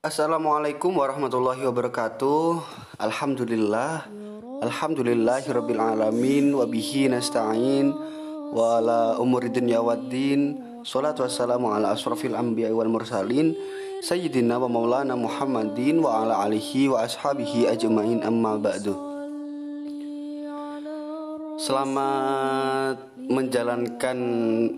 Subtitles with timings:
[0.00, 2.56] Assalamualaikum warahmatullahi wabarakatuh.
[3.04, 4.08] Alhamdulillah.
[4.64, 6.56] Alhamdulillahirabbil alamin.
[6.56, 7.92] Wabihi nasta'in.
[8.56, 10.56] Wa ala umuri dunya waddin
[10.88, 13.52] Salatu wassalamu ala asrafil anbiya wal mursalin.
[14.00, 18.24] Sayyidina wa maulana Muhammadin Wa ala alihi wa ashabihi ajma'in.
[18.24, 18.96] Amma ba'du.
[21.60, 24.16] Selamat menjalankan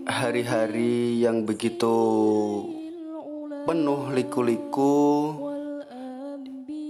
[0.03, 1.95] hari-hari yang begitu
[3.63, 4.95] penuh liku-liku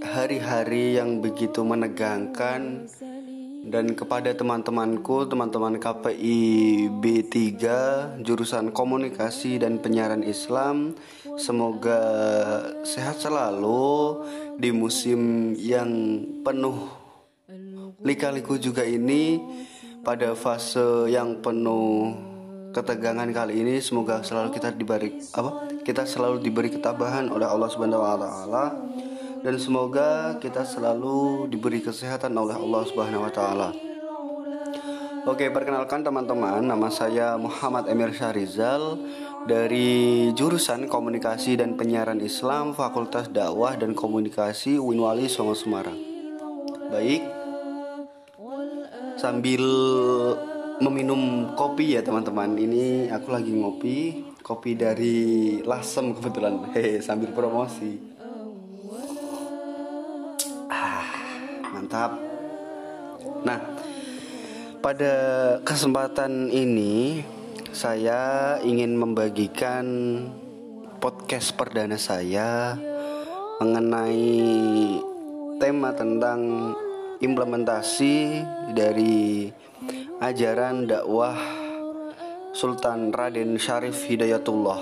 [0.01, 2.89] hari-hari yang begitu menegangkan.
[3.63, 7.39] Dan kepada teman-temanku teman-teman KPI B3
[8.19, 10.99] jurusan komunikasi dan penyiaran Islam
[11.39, 12.01] semoga
[12.83, 14.19] sehat selalu
[14.59, 16.91] di musim yang penuh
[18.03, 19.39] lika-liku juga ini.
[20.03, 22.32] Pada fase yang penuh
[22.73, 28.01] ketegangan kali ini semoga selalu kita diberi apa kita selalu diberi ketabahan oleh Allah Subhanahu
[28.01, 28.65] wa taala
[29.45, 33.69] dan semoga kita selalu diberi kesehatan oleh Allah Subhanahu wa taala.
[35.23, 38.99] Oke, perkenalkan teman-teman, nama saya Muhammad Emir Syahrizal
[39.47, 45.95] dari jurusan Komunikasi dan Penyiaran Islam Fakultas Dakwah dan Komunikasi Winwali Songo Semarang.
[46.91, 47.23] Baik,
[49.15, 49.63] sambil
[50.83, 52.59] meminum kopi ya teman-teman.
[52.59, 53.97] Ini aku lagi ngopi
[54.43, 55.17] kopi dari
[55.63, 56.59] Lasem kebetulan.
[56.75, 57.95] Hehe sambil promosi.
[60.67, 61.07] Ah
[61.71, 62.19] mantap.
[63.47, 63.59] Nah
[64.83, 65.15] pada
[65.63, 67.23] kesempatan ini
[67.71, 69.87] saya ingin membagikan
[70.99, 72.75] podcast perdana saya
[73.63, 74.27] mengenai
[75.63, 76.75] tema tentang
[77.23, 78.43] implementasi
[78.75, 79.47] dari
[80.23, 81.35] ajaran dakwah
[82.55, 84.79] Sultan Raden Syarif Hidayatullah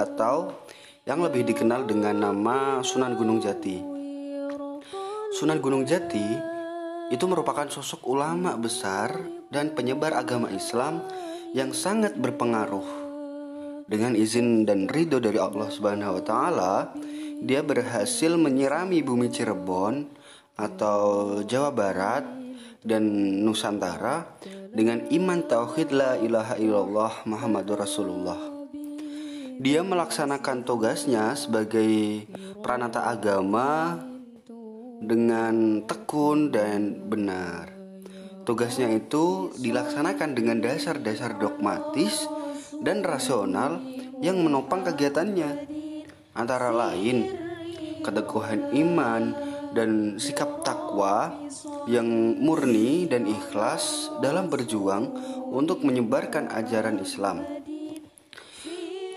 [0.00, 0.56] atau
[1.04, 3.76] yang lebih dikenal dengan nama Sunan Gunung Jati.
[5.36, 6.24] Sunan Gunung Jati
[7.12, 9.20] itu merupakan sosok ulama besar
[9.52, 11.04] dan penyebar agama Islam
[11.52, 12.88] yang sangat berpengaruh.
[13.84, 16.74] Dengan izin dan ridho dari Allah Subhanahu wa taala,
[17.44, 20.08] dia berhasil menyirami bumi Cirebon
[20.56, 22.39] atau Jawa Barat
[22.80, 23.04] dan
[23.44, 24.40] Nusantara
[24.72, 28.40] dengan iman tauhid la ilaha illallah Muhammadur Rasulullah.
[29.60, 32.24] Dia melaksanakan tugasnya sebagai
[32.64, 34.00] peranata agama
[35.00, 37.68] dengan tekun dan benar.
[38.48, 42.24] Tugasnya itu dilaksanakan dengan dasar-dasar dogmatis
[42.80, 43.84] dan rasional
[44.24, 45.68] yang menopang kegiatannya.
[46.32, 47.28] Antara lain,
[48.00, 51.34] keteguhan iman dan sikap takwa
[51.86, 52.06] yang
[52.38, 55.14] murni dan ikhlas dalam berjuang
[55.50, 57.46] untuk menyebarkan ajaran Islam.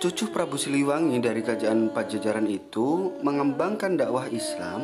[0.04, 4.84] Cucu Prabu Siliwangi dari kerajaan Pajajaran itu mengembangkan dakwah Islam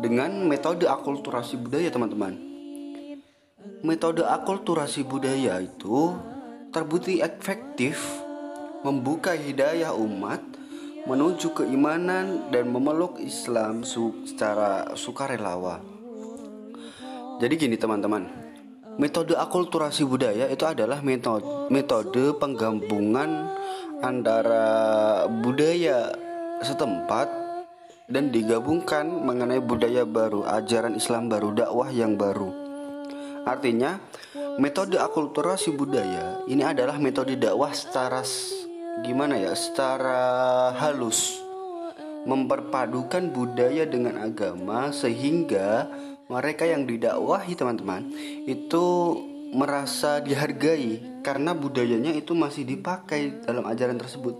[0.00, 2.32] dengan metode akulturasi budaya, teman-teman.
[3.84, 6.16] Metode akulturasi budaya itu
[6.72, 8.00] terbukti efektif
[8.80, 10.40] membuka hidayah umat
[11.04, 15.80] menuju keimanan dan memeluk Islam secara sukarelawa.
[17.44, 18.24] Jadi gini teman-teman,
[18.96, 23.52] metode akulturasi budaya itu adalah metode metode penggabungan
[24.00, 24.66] antara
[25.28, 26.14] budaya
[26.64, 27.28] setempat
[28.08, 32.52] dan digabungkan mengenai budaya baru, ajaran Islam baru, dakwah yang baru.
[33.44, 34.00] Artinya,
[34.56, 38.24] metode akulturasi budaya ini adalah metode dakwah secara
[39.02, 41.42] gimana ya secara halus
[42.24, 45.90] memperpadukan budaya dengan agama sehingga
[46.30, 48.08] mereka yang didakwahi teman-teman
[48.46, 48.84] itu
[49.54, 54.34] merasa dihargai karena budayanya itu masih dipakai dalam ajaran tersebut.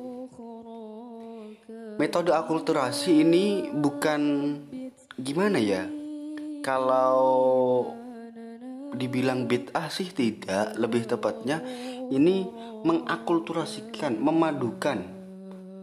[1.94, 4.22] Metode akulturasi ini bukan
[5.14, 5.86] gimana ya?
[6.64, 7.22] Kalau
[8.96, 11.60] dibilang bid'ah sih tidak, lebih tepatnya
[12.12, 12.48] ini
[12.84, 15.04] mengakulturasikan, memadukan,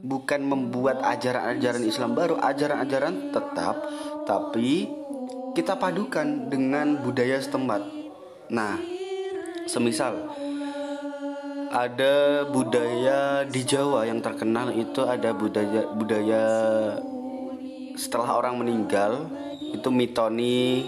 [0.02, 3.76] bukan membuat ajaran-ajaran Islam baru, ajaran-ajaran tetap,
[4.26, 4.90] tapi
[5.58, 7.82] kita padukan dengan budaya setempat.
[8.52, 8.78] Nah,
[9.66, 10.32] semisal
[11.72, 16.44] ada budaya di Jawa yang terkenal itu ada budaya budaya
[17.96, 19.32] setelah orang meninggal
[19.72, 20.84] itu mitoni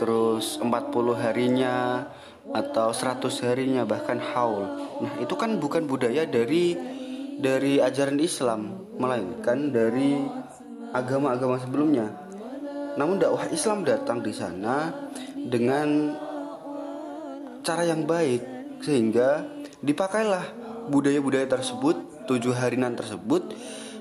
[0.00, 0.72] terus 40
[1.20, 2.08] harinya
[2.56, 4.64] atau 100 harinya bahkan haul.
[5.04, 6.72] Nah, itu kan bukan budaya dari
[7.36, 10.24] dari ajaran Islam, melainkan dari
[10.96, 12.08] agama-agama sebelumnya.
[12.96, 14.88] Namun dakwah Islam datang di sana
[15.36, 16.16] dengan
[17.60, 18.40] cara yang baik
[18.80, 19.44] sehingga
[19.84, 20.44] dipakailah
[20.88, 23.52] budaya-budaya tersebut tujuh harian tersebut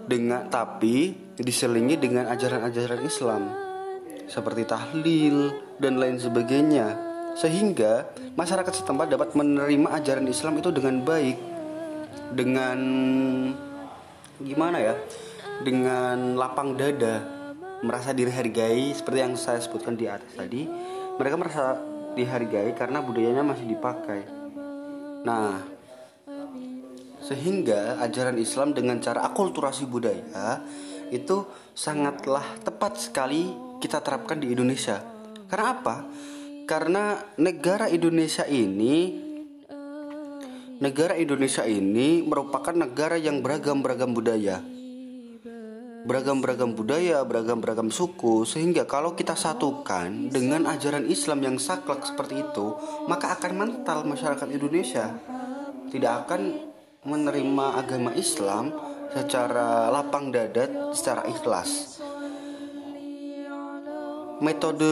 [0.07, 3.68] dengan tapi diselingi dengan ajaran-ajaran Islam
[4.29, 6.95] seperti tahlil dan lain sebagainya
[7.33, 11.37] sehingga masyarakat setempat dapat menerima ajaran Islam itu dengan baik
[12.33, 12.79] dengan
[14.39, 14.95] gimana ya
[15.65, 17.25] dengan lapang dada
[17.79, 20.67] merasa dihargai seperti yang saya sebutkan di atas tadi.
[21.19, 21.79] Mereka merasa
[22.15, 24.21] dihargai karena budayanya masih dipakai.
[25.23, 25.79] Nah
[27.19, 30.63] sehingga ajaran Islam dengan cara akulturasi budaya
[31.11, 31.43] itu
[31.75, 35.01] sangatlah tepat sekali kita terapkan di Indonesia
[35.49, 35.95] karena apa
[36.69, 39.25] karena negara Indonesia ini
[40.79, 44.63] negara Indonesia ini merupakan negara yang beragam-beragam budaya.
[45.99, 52.71] Beragam-beragam budaya, beragam-beragam suku sehingga kalau kita satukan dengan ajaran Islam yang saklek seperti itu,
[53.11, 55.11] maka akan mental masyarakat Indonesia.
[55.91, 56.41] Tidak akan
[57.03, 58.71] menerima agama Islam
[59.11, 61.99] secara lapang dada, secara ikhlas
[64.39, 64.87] metode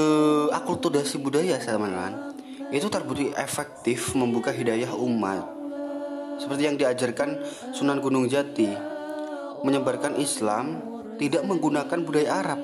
[0.51, 2.35] akulturasi budaya teman-teman
[2.67, 5.47] itu terbukti efektif membuka hidayah umat.
[6.37, 7.41] Seperti yang diajarkan
[7.71, 8.67] Sunan Gunung Jati
[9.63, 10.83] menyebarkan Islam
[11.15, 12.59] tidak menggunakan budaya Arab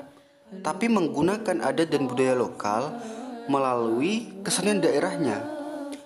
[0.62, 3.00] tapi menggunakan adat dan budaya lokal
[3.50, 5.42] melalui kesenian daerahnya.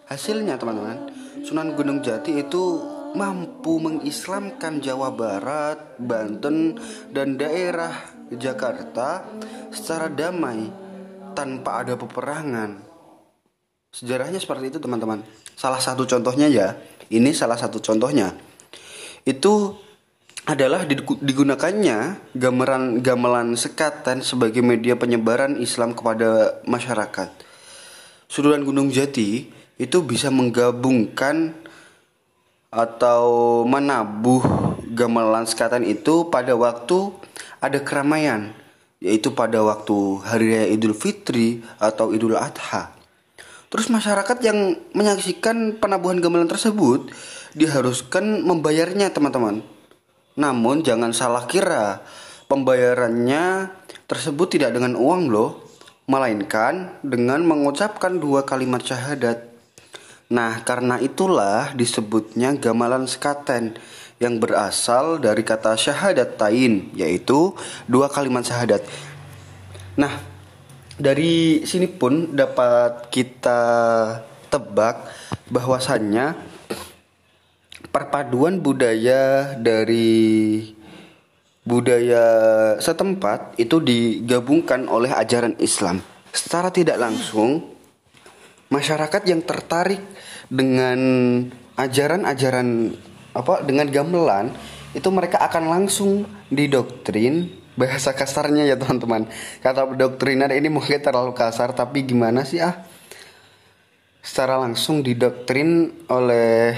[0.09, 1.11] Hasilnya teman-teman
[1.45, 2.81] Sunan Gunung Jati itu
[3.19, 6.79] mampu mengislamkan Jawa Barat, Banten,
[7.13, 9.25] dan daerah Jakarta
[9.73, 10.69] secara damai
[11.33, 12.83] tanpa ada peperangan.
[13.89, 15.25] Sejarahnya seperti itu teman-teman.
[15.57, 16.77] Salah satu contohnya ya,
[17.09, 18.37] ini salah satu contohnya.
[19.25, 19.77] Itu
[20.49, 20.89] adalah
[21.21, 27.29] digunakannya gamelan gamelan sekatan sebagai media penyebaran Islam kepada masyarakat.
[28.29, 31.53] Suduran Gunung Jati itu bisa menggabungkan
[32.69, 33.25] atau
[33.65, 34.45] menabuh
[34.93, 37.13] gamelan sekatan itu pada waktu
[37.59, 38.55] ada keramaian
[38.99, 39.95] yaitu pada waktu
[40.27, 42.99] hari raya Idul Fitri atau Idul Adha.
[43.69, 47.13] Terus masyarakat yang menyaksikan penabuhan gamelan tersebut
[47.55, 49.63] diharuskan membayarnya teman-teman.
[50.35, 52.03] Namun jangan salah kira,
[52.49, 53.71] pembayarannya
[54.09, 55.69] tersebut tidak dengan uang loh,
[56.09, 59.45] melainkan dengan mengucapkan dua kalimat syahadat.
[60.29, 63.77] Nah, karena itulah disebutnya gamelan sekaten
[64.19, 67.55] yang berasal dari kata syahadat tain yaitu
[67.87, 68.83] dua kalimat syahadat.
[69.99, 70.19] Nah,
[70.99, 73.63] dari sini pun dapat kita
[74.51, 75.07] tebak
[75.47, 76.35] bahwasannya
[77.95, 80.75] perpaduan budaya dari
[81.63, 82.25] budaya
[82.83, 86.03] setempat itu digabungkan oleh ajaran Islam.
[86.35, 87.63] Secara tidak langsung
[88.73, 90.01] masyarakat yang tertarik
[90.49, 90.99] dengan
[91.77, 92.97] ajaran-ajaran
[93.39, 94.51] apa dengan gamelan
[94.91, 99.31] itu mereka akan langsung didoktrin bahasa kasarnya ya teman-teman.
[99.63, 102.83] Kata doktriner ini mungkin terlalu kasar tapi gimana sih ah?
[104.19, 106.75] Secara langsung didoktrin oleh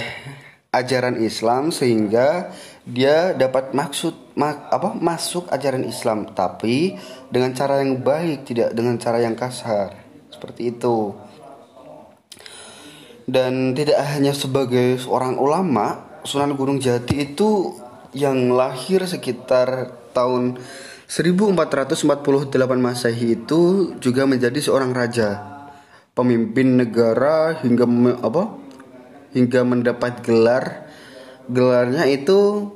[0.71, 2.53] ajaran Islam sehingga
[2.87, 6.95] dia dapat maksud mak, apa masuk ajaran Islam tapi
[7.33, 9.97] dengan cara yang baik tidak dengan cara yang kasar.
[10.31, 11.17] Seperti itu.
[13.31, 17.77] Dan tidak hanya sebagai seorang ulama Sunan Gunung Jati itu
[18.13, 20.59] yang lahir sekitar tahun
[21.11, 22.07] 1448
[22.79, 25.43] Masehi itu juga menjadi seorang raja,
[26.15, 27.87] pemimpin negara hingga
[28.23, 28.45] apa?
[29.35, 30.91] hingga mendapat gelar.
[31.51, 32.71] Gelarnya itu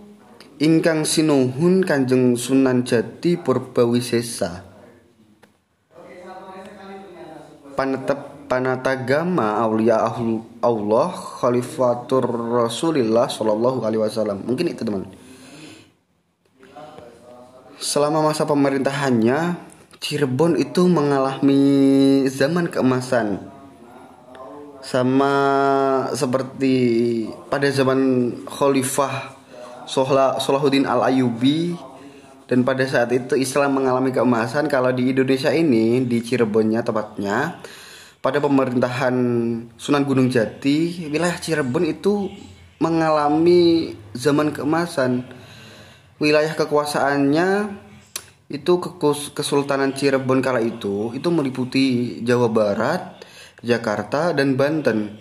[0.54, 4.62] Ingkang Sinuhun Kanjeng Sunan Jati Purbawisesa.
[7.74, 9.99] Panetep panatagama aulia
[10.62, 12.23] Allah khalifatur
[12.62, 14.46] Rasulillah Shallallahu alaihi wasallam.
[14.46, 15.11] Mungkin itu teman.
[17.82, 19.58] Selama masa pemerintahannya
[19.99, 23.42] Cirebon itu mengalami zaman keemasan
[24.84, 25.34] sama
[26.14, 26.76] seperti
[27.50, 29.34] pada zaman Khalifah
[29.88, 31.75] Salahuddin Al Ayubi
[32.46, 37.64] dan pada saat itu Islam mengalami keemasan kalau di Indonesia ini di Cirebonnya tepatnya
[38.25, 39.16] pada pemerintahan
[39.76, 42.33] Sunan Gunung Jati, wilayah Cirebon itu
[42.81, 45.28] mengalami zaman keemasan.
[46.16, 47.49] Wilayah kekuasaannya
[48.49, 48.73] itu
[49.37, 51.85] Kesultanan Cirebon kala itu itu meliputi
[52.25, 53.21] Jawa Barat,
[53.61, 55.21] Jakarta dan Banten.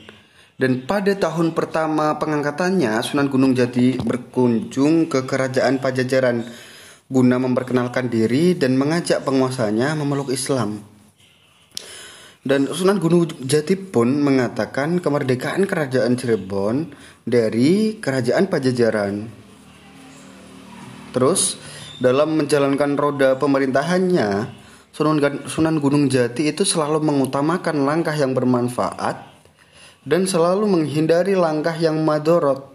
[0.56, 6.40] Dan pada tahun pertama pengangkatannya Sunan Gunung Jati berkunjung ke kerajaan Pajajaran
[7.12, 10.93] guna memperkenalkan diri dan mengajak penguasanya memeluk Islam.
[12.44, 16.92] Dan Sunan Gunung Jati pun mengatakan kemerdekaan kerajaan Cirebon
[17.24, 19.32] dari kerajaan Pajajaran.
[21.16, 21.56] Terus
[22.04, 24.60] dalam menjalankan roda pemerintahannya,
[24.92, 29.24] Sunan, Gunung Jati itu selalu mengutamakan langkah yang bermanfaat
[30.04, 32.73] dan selalu menghindari langkah yang madorot.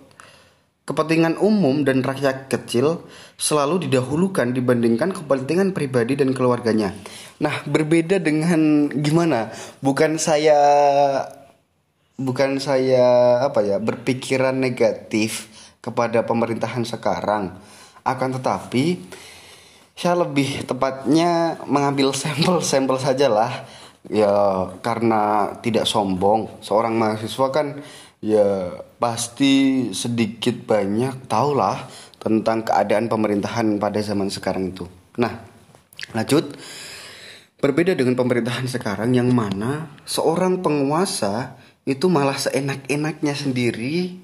[0.88, 3.04] Kepentingan umum dan rakyat kecil
[3.36, 6.96] selalu didahulukan dibandingkan kepentingan pribadi dan keluarganya.
[7.44, 9.52] Nah, berbeda dengan gimana?
[9.84, 10.56] Bukan saya
[12.16, 15.52] bukan saya apa ya, berpikiran negatif
[15.84, 17.60] kepada pemerintahan sekarang.
[18.00, 18.96] Akan tetapi
[19.92, 23.68] saya lebih tepatnya mengambil sampel-sampel sajalah
[24.08, 27.82] ya karena tidak sombong seorang mahasiswa kan
[28.18, 31.86] ya pasti sedikit banyak tahulah
[32.18, 34.86] tentang keadaan pemerintahan pada zaman sekarang itu.
[35.18, 35.38] Nah,
[36.14, 36.58] lanjut.
[37.58, 44.14] Berbeda dengan pemerintahan sekarang yang mana seorang penguasa itu malah seenak-enaknya sendiri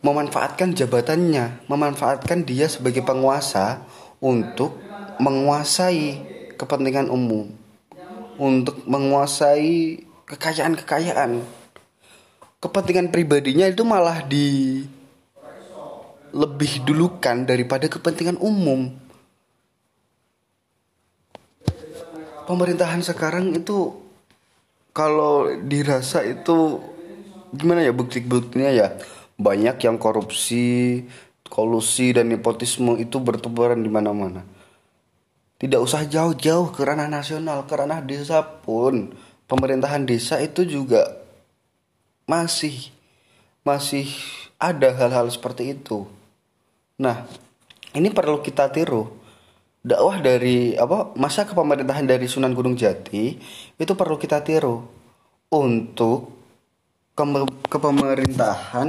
[0.00, 3.84] memanfaatkan jabatannya, memanfaatkan dia sebagai penguasa
[4.24, 4.80] untuk
[5.20, 6.20] menguasai
[6.56, 7.52] kepentingan umum,
[8.40, 11.63] untuk menguasai kekayaan-kekayaan
[12.64, 14.80] kepentingan pribadinya itu malah di
[16.32, 18.88] lebih dulukan daripada kepentingan umum.
[22.48, 23.92] Pemerintahan sekarang itu
[24.96, 26.80] kalau dirasa itu
[27.52, 28.96] gimana ya bukti-buktinya ya
[29.36, 31.04] banyak yang korupsi,
[31.52, 34.40] kolusi dan nepotisme itu bertebaran di mana-mana.
[35.60, 39.12] Tidak usah jauh-jauh ke ranah nasional, ke ranah desa pun
[39.46, 41.23] pemerintahan desa itu juga
[42.24, 42.92] masih
[43.64, 44.08] masih
[44.60, 46.08] ada hal-hal seperti itu.
[47.00, 47.24] Nah,
[47.96, 49.08] ini perlu kita tiru.
[49.84, 53.36] Dakwah dari apa masa kepemerintahan dari Sunan Gunung Jati
[53.76, 54.80] itu perlu kita tiru
[55.52, 56.32] untuk
[57.12, 57.24] ke
[57.68, 58.88] kepemerintahan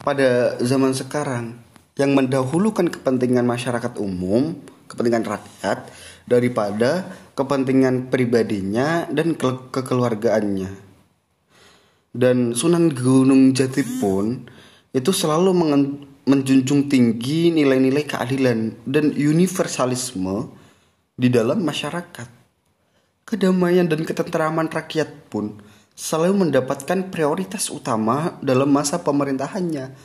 [0.00, 1.60] pada zaman sekarang
[2.00, 4.56] yang mendahulukan kepentingan masyarakat umum,
[4.88, 5.92] kepentingan rakyat
[6.24, 7.04] daripada
[7.36, 10.91] kepentingan pribadinya dan ke kekeluargaannya
[12.12, 14.44] dan Sunan Gunung Jati pun
[14.92, 15.56] itu selalu
[16.28, 20.52] menjunjung tinggi nilai-nilai keadilan dan universalisme
[21.16, 22.28] di dalam masyarakat.
[23.24, 25.56] Kedamaian dan ketenteraman rakyat pun
[25.96, 29.96] selalu mendapatkan prioritas utama dalam masa pemerintahannya.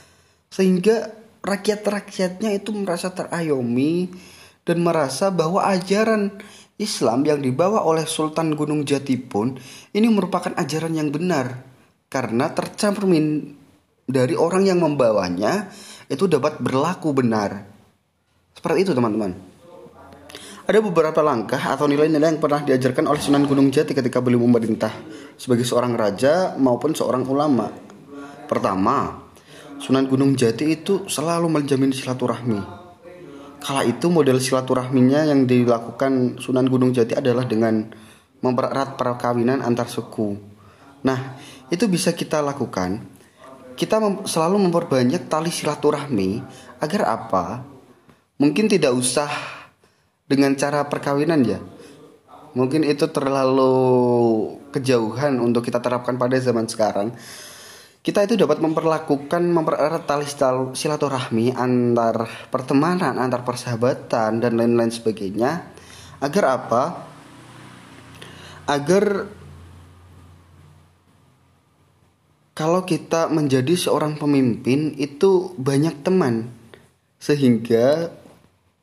[0.48, 1.12] Sehingga
[1.44, 4.08] rakyat-rakyatnya itu merasa terayomi
[4.64, 6.40] dan merasa bahwa ajaran
[6.80, 9.60] Islam yang dibawa oleh Sultan Gunung Jati pun
[9.92, 11.67] ini merupakan ajaran yang benar
[12.08, 13.56] karena tercermin
[14.08, 15.68] dari orang yang membawanya
[16.08, 17.68] itu dapat berlaku benar.
[18.56, 19.36] Seperti itu teman-teman.
[20.68, 24.92] Ada beberapa langkah atau nilai-nilai yang pernah diajarkan oleh Sunan Gunung Jati ketika beliau memerintah
[25.40, 27.72] sebagai seorang raja maupun seorang ulama.
[28.52, 29.24] Pertama,
[29.80, 32.60] Sunan Gunung Jati itu selalu menjamin silaturahmi.
[33.64, 37.88] Kala itu model silaturahminya yang dilakukan Sunan Gunung Jati adalah dengan
[38.44, 40.57] mempererat perkawinan antar suku.
[41.06, 41.38] Nah,
[41.70, 43.04] itu bisa kita lakukan.
[43.78, 46.42] Kita mem selalu memperbanyak tali silaturahmi
[46.82, 47.62] agar apa?
[48.42, 49.30] Mungkin tidak usah
[50.26, 51.60] dengan cara perkawinan ya.
[52.58, 53.76] Mungkin itu terlalu
[54.74, 57.14] kejauhan untuk kita terapkan pada zaman sekarang.
[58.02, 60.26] Kita itu dapat memperlakukan mempererat tali
[60.74, 65.70] silaturahmi antar pertemanan, antar persahabatan dan lain-lain sebagainya.
[66.24, 66.84] Agar apa?
[68.66, 69.28] Agar
[72.58, 76.50] kalau kita menjadi seorang pemimpin itu banyak teman
[77.22, 78.10] sehingga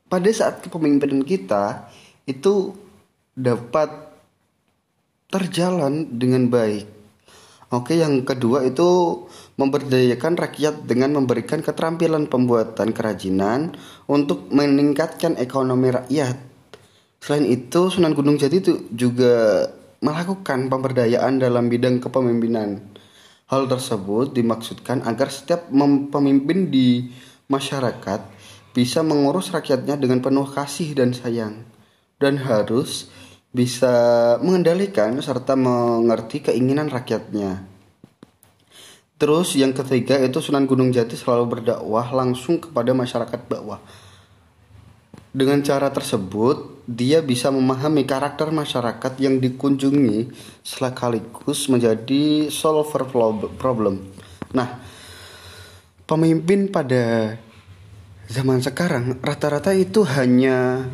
[0.07, 1.91] pada saat kepemimpinan kita
[2.23, 2.71] itu
[3.35, 3.91] dapat
[5.27, 6.87] terjalan dengan baik.
[7.75, 9.27] Oke, yang kedua itu
[9.59, 13.75] memberdayakan rakyat dengan memberikan keterampilan pembuatan kerajinan
[14.07, 16.39] untuk meningkatkan ekonomi rakyat.
[17.19, 19.67] Selain itu, Sunan Gunung Jati itu juga
[19.99, 22.94] melakukan pemberdayaan dalam bidang kepemimpinan.
[23.45, 25.69] Hal tersebut dimaksudkan agar setiap
[26.09, 27.13] pemimpin di
[27.45, 28.25] masyarakat
[28.73, 31.61] bisa mengurus rakyatnya dengan penuh kasih dan sayang
[32.17, 33.13] dan harus
[33.53, 37.63] bisa mengendalikan serta mengerti keinginan rakyatnya.
[39.15, 43.79] Terus yang ketiga itu Sunan Gunung Jati selalu berdakwah langsung kepada masyarakat bawah
[45.35, 50.31] dengan cara tersebut, dia bisa memahami karakter masyarakat yang dikunjungi
[50.63, 53.03] sekaligus menjadi solver
[53.59, 53.99] problem.
[54.55, 54.79] Nah,
[56.07, 57.35] pemimpin pada
[58.31, 60.87] zaman sekarang rata-rata itu hanya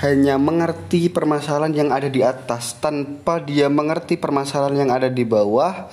[0.00, 5.92] hanya mengerti permasalahan yang ada di atas tanpa dia mengerti permasalahan yang ada di bawah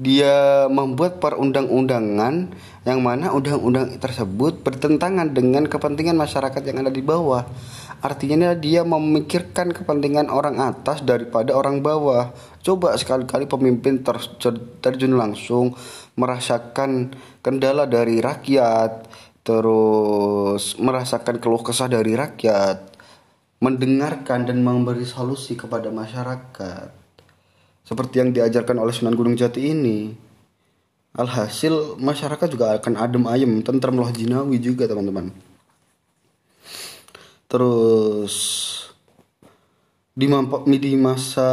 [0.00, 2.56] dia membuat perundang-undangan
[2.88, 7.44] yang mana undang-undang tersebut bertentangan dengan kepentingan masyarakat yang ada di bawah.
[8.00, 12.32] Artinya dia memikirkan kepentingan orang atas daripada orang bawah.
[12.64, 14.16] Coba sekali-kali pemimpin ter
[14.80, 15.76] terjun langsung
[16.16, 17.12] merasakan
[17.44, 19.04] kendala dari rakyat,
[19.44, 22.88] terus merasakan keluh kesah dari rakyat,
[23.60, 26.99] mendengarkan dan memberi solusi kepada masyarakat
[27.90, 30.14] seperti yang diajarkan oleh Sunan Gunung Jati ini.
[31.10, 35.34] Alhasil masyarakat juga akan adem ayem, tentram loh jinawi juga teman-teman.
[37.50, 38.34] Terus
[40.14, 40.30] di,
[40.78, 41.50] di masa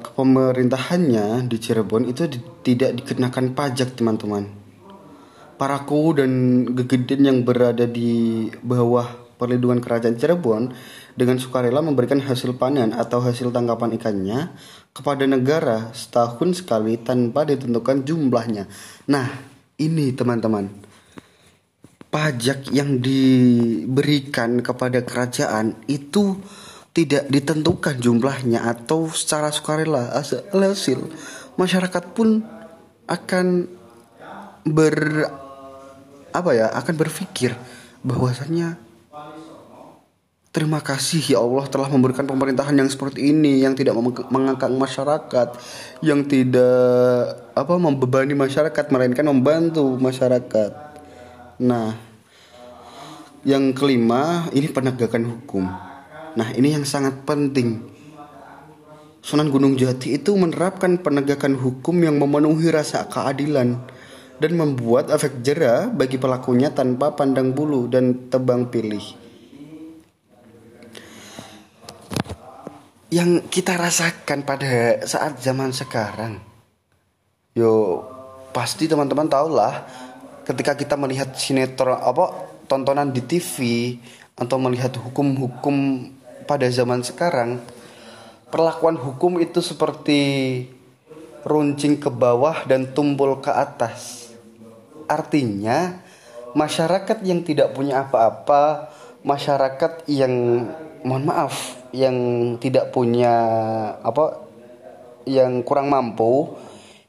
[0.00, 4.48] pemerintahannya di Cirebon itu di, tidak dikenakan pajak teman-teman.
[5.60, 10.72] Paraku dan gegeden yang berada di bawah perlindungan kerajaan Cirebon
[11.14, 14.50] dengan sukarela memberikan hasil panen atau hasil tangkapan ikannya
[14.90, 18.66] kepada negara setahun sekali tanpa ditentukan jumlahnya.
[19.10, 19.26] Nah,
[19.78, 20.70] ini teman-teman.
[22.10, 26.38] Pajak yang diberikan kepada kerajaan itu
[26.94, 31.10] tidak ditentukan jumlahnya atau secara sukarela hasil
[31.58, 32.38] masyarakat pun
[33.10, 33.66] akan
[34.62, 35.26] ber
[36.30, 37.58] apa ya akan berpikir
[38.06, 38.78] bahwasanya
[40.54, 43.98] Terima kasih ya Allah telah memberikan pemerintahan yang seperti ini yang tidak
[44.30, 45.48] mengangkat masyarakat,
[45.98, 50.70] yang tidak apa membebani masyarakat melainkan membantu masyarakat.
[51.58, 51.98] Nah,
[53.42, 55.66] yang kelima ini penegakan hukum.
[56.38, 57.90] Nah, ini yang sangat penting.
[59.26, 63.82] Sunan Gunung Jati itu menerapkan penegakan hukum yang memenuhi rasa keadilan
[64.38, 69.23] dan membuat efek jera bagi pelakunya tanpa pandang bulu dan tebang pilih.
[73.14, 76.42] Yang kita rasakan pada saat zaman sekarang
[77.54, 78.02] yo
[78.50, 79.86] pasti teman-teman tahu lah
[80.42, 83.54] ketika kita melihat sinetron apa tontonan di TV
[84.34, 86.10] atau melihat hukum-hukum
[86.42, 87.62] pada zaman sekarang
[88.50, 90.20] perlakuan hukum itu seperti
[91.46, 94.32] runcing ke bawah dan tumpul ke atas.
[95.06, 96.02] Artinya
[96.56, 98.90] masyarakat yang tidak punya apa-apa
[99.22, 100.66] masyarakat yang
[101.04, 102.16] mohon maaf yang
[102.58, 103.30] tidak punya
[104.02, 104.42] apa
[105.30, 106.50] yang kurang mampu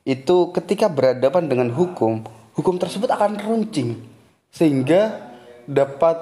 [0.06, 2.21] itu ketika berhadapan dengan hukum
[2.54, 3.98] hukum tersebut akan runcing.
[4.54, 5.34] Sehingga
[5.65, 6.15] dapat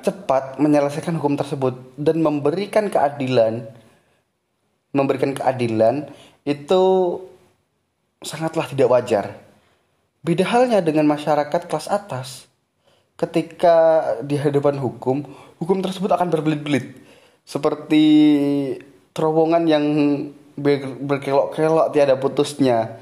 [0.00, 3.68] cepat menyelesaikan hukum tersebut dan memberikan keadilan
[4.90, 6.08] memberikan keadilan
[6.42, 6.82] itu
[8.24, 9.26] sangatlah tidak wajar.
[10.24, 12.49] Beda halnya dengan masyarakat kelas atas
[13.20, 15.20] ketika di hadapan hukum
[15.60, 16.96] hukum tersebut akan berbelit-belit
[17.44, 18.04] seperti
[19.12, 19.84] terowongan yang
[21.04, 23.00] berkelok-kelok tiada putusnya.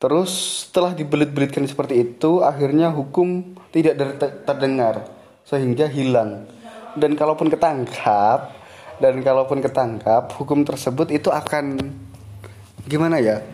[0.00, 4.00] Terus setelah dibelit-belitkan seperti itu, akhirnya hukum tidak
[4.48, 5.04] terdengar
[5.44, 6.48] sehingga hilang.
[6.96, 8.56] Dan kalaupun ketangkap,
[8.96, 11.76] dan kalaupun ketangkap, hukum tersebut itu akan
[12.88, 13.44] gimana ya?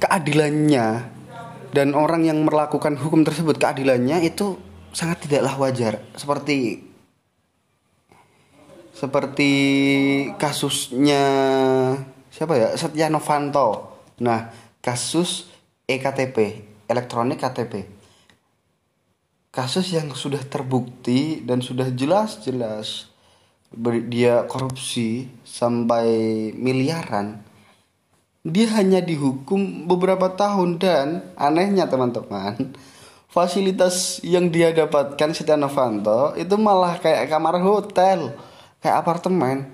[0.00, 1.19] Keadilannya
[1.70, 4.58] dan orang yang melakukan hukum tersebut keadilannya itu
[4.90, 6.02] sangat tidaklah wajar.
[6.18, 6.86] Seperti
[8.94, 9.52] seperti
[10.36, 11.24] kasusnya
[12.28, 12.68] siapa ya?
[12.76, 13.98] Setia Novanto.
[14.20, 15.48] Nah kasus
[15.84, 16.36] ektp
[16.88, 18.00] elektronik KTP
[19.50, 23.10] kasus yang sudah terbukti dan sudah jelas-jelas
[24.10, 27.42] dia korupsi sampai miliaran
[28.40, 32.72] dia hanya dihukum beberapa tahun dan anehnya teman-teman
[33.30, 38.34] fasilitas yang dia dapatkan Setia Novanto itu malah kayak kamar hotel,
[38.82, 39.70] kayak apartemen.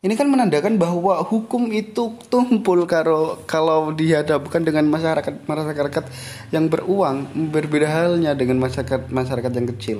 [0.00, 6.04] Ini kan menandakan bahwa hukum itu tumpul kalau kalau dihadapkan dengan masyarakat masyarakat
[6.54, 9.98] yang beruang berbeda halnya dengan masyarakat masyarakat yang kecil.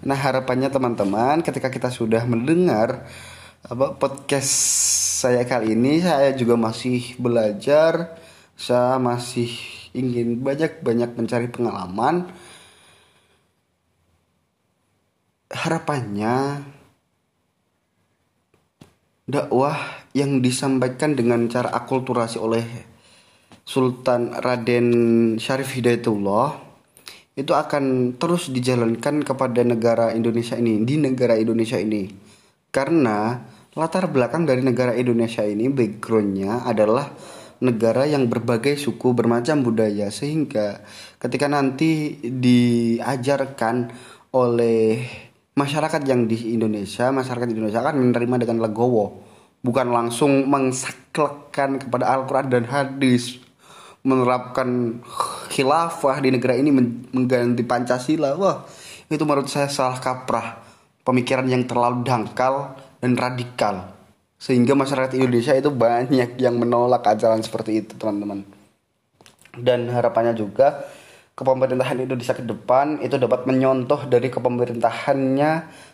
[0.00, 3.04] Nah harapannya teman-teman ketika kita sudah mendengar
[3.60, 4.48] apa podcast
[5.20, 8.16] saya kali ini saya juga masih belajar.
[8.56, 9.52] Saya masih
[9.92, 12.28] ingin banyak-banyak mencari pengalaman.
[15.50, 16.64] Harapannya
[19.28, 19.76] dakwah
[20.16, 22.64] yang disampaikan dengan cara akulturasi oleh
[23.66, 24.88] Sultan Raden
[25.36, 26.70] Syarif Hidayatullah
[27.36, 32.30] itu akan terus dijalankan kepada negara Indonesia ini di negara Indonesia ini
[32.70, 33.42] karena
[33.74, 37.10] latar belakang dari negara Indonesia ini backgroundnya adalah
[37.60, 40.80] negara yang berbagai suku bermacam budaya sehingga
[41.20, 43.92] ketika nanti diajarkan
[44.32, 45.04] oleh
[45.54, 49.28] masyarakat yang di Indonesia masyarakat Indonesia akan menerima dengan legowo.
[49.60, 53.36] Bukan langsung mengsaklekkan kepada Al-Quran dan hadis
[54.00, 55.02] menerapkan
[55.52, 56.72] khilafah di negara ini
[57.12, 58.40] mengganti Pancasila.
[58.40, 58.64] Wah
[59.12, 60.69] itu menurut saya salah kaprah
[61.04, 63.96] pemikiran yang terlalu dangkal dan radikal.
[64.40, 68.44] Sehingga masyarakat Indonesia itu banyak yang menolak ajaran seperti itu teman-teman.
[69.52, 70.88] Dan harapannya juga
[71.36, 75.50] kepemerintahan Indonesia ke depan itu dapat menyontoh dari kepemerintahannya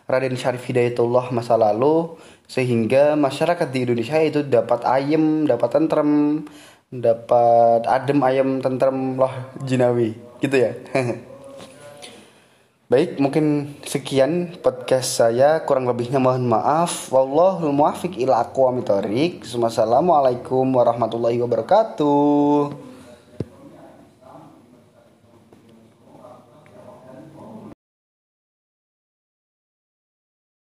[0.07, 2.15] Raden Syarif Hidayatullah masa lalu
[2.47, 6.47] sehingga masyarakat di Indonesia itu dapat ayem, dapat tentrem,
[6.91, 9.35] dapat adem ayem tentrem loh
[9.67, 10.15] jinawi.
[10.39, 10.71] Gitu ya.
[12.87, 15.59] Baik, mungkin sekian podcast saya.
[15.67, 17.11] Kurang lebihnya mohon maaf.
[17.11, 19.43] Wallahul muwaffiq ila aqwamit thoriq.
[19.43, 22.86] Wassalamualaikum warahmatullahi wabarakatuh.